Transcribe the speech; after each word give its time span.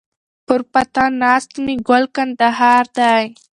پر 0.47 0.61
پاتا 0.71 1.03
ناست 1.21 1.51
مي 1.63 1.75
ګل 1.87 2.03
کندهار 2.15 2.85
دی 2.97 3.21